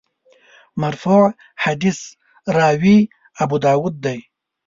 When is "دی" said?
4.05-4.19